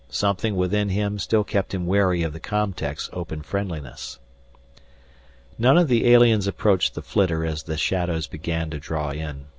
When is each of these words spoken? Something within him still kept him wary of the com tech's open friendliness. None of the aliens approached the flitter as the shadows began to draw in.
Something 0.09 0.55
within 0.55 0.89
him 0.89 1.19
still 1.19 1.43
kept 1.43 1.75
him 1.75 1.85
wary 1.85 2.23
of 2.23 2.33
the 2.33 2.39
com 2.39 2.73
tech's 2.73 3.07
open 3.13 3.43
friendliness. 3.43 4.17
None 5.59 5.77
of 5.77 5.89
the 5.89 6.07
aliens 6.07 6.47
approached 6.47 6.95
the 6.95 7.03
flitter 7.03 7.45
as 7.45 7.61
the 7.61 7.77
shadows 7.77 8.25
began 8.25 8.71
to 8.71 8.79
draw 8.79 9.11
in. 9.11 9.45